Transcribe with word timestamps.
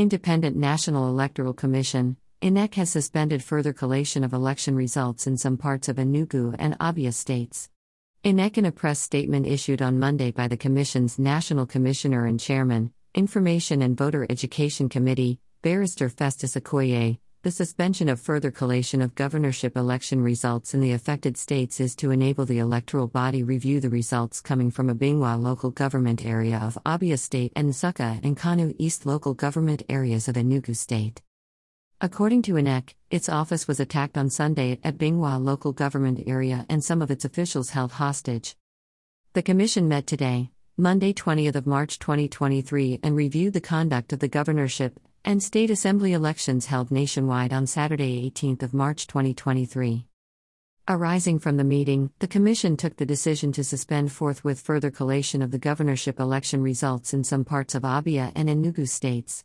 Independent 0.00 0.56
National 0.56 1.10
Electoral 1.10 1.52
Commission, 1.52 2.16
INEC 2.40 2.72
has 2.76 2.88
suspended 2.88 3.44
further 3.44 3.74
collation 3.74 4.24
of 4.24 4.32
election 4.32 4.74
results 4.74 5.26
in 5.26 5.36
some 5.36 5.58
parts 5.58 5.90
of 5.90 5.96
Enugu 5.96 6.56
and 6.58 6.74
Abia 6.78 7.12
states. 7.12 7.68
INEC, 8.24 8.56
in 8.56 8.64
a 8.64 8.72
press 8.72 8.98
statement 8.98 9.46
issued 9.46 9.82
on 9.82 9.98
Monday 9.98 10.30
by 10.30 10.48
the 10.48 10.56
Commission's 10.56 11.18
National 11.18 11.66
Commissioner 11.66 12.24
and 12.24 12.40
Chairman, 12.40 12.94
Information 13.14 13.82
and 13.82 13.94
Voter 13.94 14.26
Education 14.30 14.88
Committee, 14.88 15.38
Barrister 15.60 16.08
Festus 16.08 16.54
Okoye, 16.54 17.18
the 17.42 17.50
suspension 17.50 18.10
of 18.10 18.20
further 18.20 18.50
collation 18.50 19.00
of 19.00 19.14
governorship 19.14 19.74
election 19.74 20.22
results 20.22 20.74
in 20.74 20.80
the 20.80 20.92
affected 20.92 21.38
states 21.38 21.80
is 21.80 21.96
to 21.96 22.10
enable 22.10 22.44
the 22.44 22.58
electoral 22.58 23.06
body 23.06 23.42
review 23.42 23.80
the 23.80 23.88
results 23.88 24.42
coming 24.42 24.70
from 24.70 24.90
Obingwa 24.90 25.40
local 25.40 25.70
government 25.70 26.26
area 26.26 26.58
of 26.62 26.78
Abia 26.84 27.18
State 27.18 27.50
and 27.56 27.70
Nsukka 27.70 28.22
and 28.22 28.36
Nkanu 28.36 28.74
East 28.78 29.06
local 29.06 29.32
government 29.32 29.82
areas 29.88 30.28
of 30.28 30.34
Enugu 30.34 30.76
State. 30.76 31.22
According 32.02 32.42
to 32.42 32.54
INEC, 32.54 32.90
its 33.10 33.30
office 33.30 33.66
was 33.66 33.80
attacked 33.80 34.18
on 34.18 34.28
Sunday 34.28 34.78
at 34.84 34.98
Bingwa 34.98 35.42
local 35.42 35.72
government 35.72 36.22
area 36.26 36.66
and 36.68 36.84
some 36.84 37.00
of 37.00 37.10
its 37.10 37.24
officials 37.24 37.70
held 37.70 37.92
hostage. 37.92 38.54
The 39.32 39.42
commission 39.42 39.88
met 39.88 40.06
today, 40.06 40.50
Monday 40.76 41.14
20th 41.14 41.54
of 41.54 41.66
March 41.66 41.98
2023 41.98 43.00
and 43.02 43.16
reviewed 43.16 43.54
the 43.54 43.62
conduct 43.62 44.12
of 44.12 44.18
the 44.18 44.28
governorship 44.28 45.00
and 45.24 45.42
state 45.42 45.70
assembly 45.70 46.12
elections 46.12 46.66
held 46.66 46.90
nationwide 46.90 47.52
on 47.52 47.66
Saturday 47.66 48.30
18th 48.30 48.62
of 48.62 48.74
March 48.74 49.06
2023. 49.06 50.06
Arising 50.88 51.38
from 51.38 51.56
the 51.56 51.64
meeting, 51.64 52.10
the 52.18 52.26
Commission 52.26 52.76
took 52.76 52.96
the 52.96 53.06
decision 53.06 53.52
to 53.52 53.62
suspend 53.62 54.10
forthwith 54.10 54.60
further 54.60 54.90
collation 54.90 55.42
of 55.42 55.50
the 55.50 55.58
governorship 55.58 56.18
election 56.18 56.62
results 56.62 57.12
in 57.12 57.22
some 57.22 57.44
parts 57.44 57.74
of 57.74 57.82
Abia 57.82 58.32
and 58.34 58.48
Enugu 58.48 58.88
states. 58.88 59.44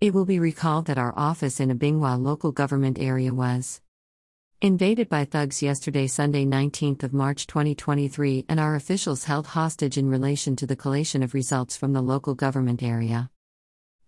It 0.00 0.14
will 0.14 0.24
be 0.24 0.40
recalled 0.40 0.86
that 0.86 0.98
our 0.98 1.12
office 1.16 1.60
in 1.60 1.70
Obingwa 1.70 2.20
local 2.20 2.50
government 2.50 2.98
area 2.98 3.32
was 3.32 3.80
invaded 4.62 5.08
by 5.08 5.24
thugs 5.24 5.62
yesterday 5.62 6.06
Sunday 6.06 6.46
19th 6.46 7.02
of 7.02 7.12
March 7.12 7.46
2023 7.46 8.46
and 8.48 8.58
our 8.58 8.74
officials 8.74 9.24
held 9.24 9.48
hostage 9.48 9.98
in 9.98 10.08
relation 10.08 10.56
to 10.56 10.66
the 10.66 10.76
collation 10.76 11.22
of 11.22 11.34
results 11.34 11.76
from 11.76 11.92
the 11.92 12.02
local 12.02 12.34
government 12.34 12.82
area. 12.82 13.30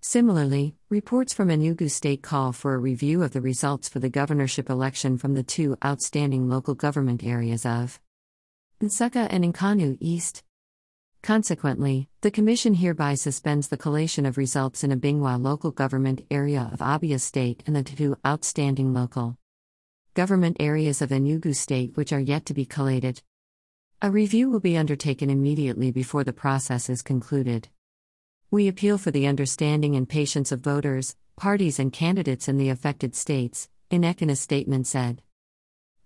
Similarly, 0.00 0.76
reports 0.88 1.34
from 1.34 1.48
Enugu 1.48 1.90
State 1.90 2.22
call 2.22 2.52
for 2.52 2.74
a 2.74 2.78
review 2.78 3.22
of 3.22 3.32
the 3.32 3.40
results 3.40 3.88
for 3.88 3.98
the 3.98 4.08
governorship 4.08 4.70
election 4.70 5.18
from 5.18 5.34
the 5.34 5.42
two 5.42 5.76
outstanding 5.84 6.48
local 6.48 6.74
government 6.74 7.24
areas 7.24 7.66
of 7.66 8.00
Nsukka 8.80 9.26
and 9.28 9.52
Nkanu 9.52 9.98
East. 10.00 10.44
Consequently, 11.20 12.08
the 12.20 12.30
Commission 12.30 12.74
hereby 12.74 13.14
suspends 13.14 13.68
the 13.68 13.76
collation 13.76 14.24
of 14.24 14.38
results 14.38 14.84
in 14.84 14.92
Obingwa 14.92 15.42
local 15.42 15.72
government 15.72 16.20
area 16.30 16.70
of 16.72 16.78
Abia 16.78 17.20
State 17.20 17.64
and 17.66 17.74
the 17.74 17.82
two 17.82 18.16
outstanding 18.24 18.94
local 18.94 19.36
government 20.14 20.56
areas 20.60 21.02
of 21.02 21.10
Enugu 21.10 21.54
State 21.54 21.96
which 21.96 22.12
are 22.12 22.20
yet 22.20 22.46
to 22.46 22.54
be 22.54 22.64
collated. 22.64 23.20
A 24.00 24.12
review 24.12 24.48
will 24.48 24.60
be 24.60 24.76
undertaken 24.76 25.28
immediately 25.28 25.90
before 25.90 26.22
the 26.22 26.32
process 26.32 26.88
is 26.88 27.02
concluded. 27.02 27.68
We 28.50 28.68
appeal 28.68 28.98
for 28.98 29.10
the 29.10 29.26
understanding 29.26 29.94
and 29.94 30.08
patience 30.08 30.52
of 30.52 30.60
voters, 30.60 31.16
parties, 31.36 31.78
and 31.78 31.92
candidates 31.92 32.48
in 32.48 32.56
the 32.56 32.70
affected 32.70 33.14
states, 33.14 33.68
INEC 33.90 34.22
in 34.22 34.30
a 34.30 34.36
statement 34.36 34.86
said 34.86 35.22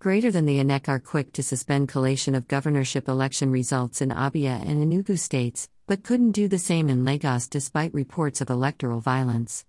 greater 0.03 0.29
than 0.29 0.45
the 0.45 0.59
INEC 0.59 0.89
are 0.89 0.99
quick 0.99 1.31
to 1.31 1.41
suspend 1.41 1.87
collation 1.87 2.35
of 2.35 2.49
governorship 2.49 3.07
election 3.07 3.49
results 3.49 4.01
in 4.01 4.09
Abia 4.09 4.61
and 4.67 4.83
Enugu 4.83 5.17
states, 5.17 5.69
but 5.87 6.03
couldn't 6.03 6.33
do 6.33 6.49
the 6.49 6.59
same 6.59 6.89
in 6.89 7.05
Lagos 7.05 7.47
despite 7.47 7.93
reports 7.93 8.41
of 8.41 8.49
electoral 8.49 8.99
violence. 8.99 9.65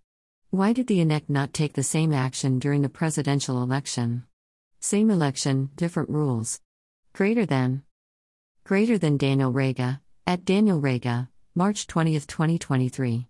Why 0.51 0.73
did 0.73 0.89
the 0.89 0.99
INEC 0.99 1.29
not 1.29 1.53
take 1.53 1.75
the 1.75 1.85
same 1.85 2.13
action 2.13 2.59
during 2.59 2.83
the 2.83 2.89
presidential 2.89 3.63
election? 3.63 4.25
Same 4.81 5.09
election, 5.09 5.71
different 5.77 6.11
rules. 6.11 6.61
Greater 7.13 7.47
than. 7.47 7.85
Greater 8.65 8.99
than 8.99 9.17
Daniel 9.17 9.53
Regha, 9.53 10.01
at 10.27 10.45
Daniel 10.45 10.81
Regha, 10.81 11.29
March 11.57 11.87
20, 11.87 12.19
2023. 12.19 13.29